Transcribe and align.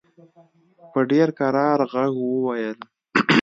په 0.91 0.99
ډېر 1.11 1.27
کرار 1.39 1.79
ږغ 1.91 2.13
وویل. 2.21 2.79